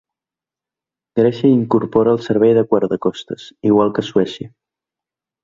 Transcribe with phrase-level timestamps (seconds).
[1.19, 4.51] Grècia hi incorpora el servei de guardacostes, igual que Suècia.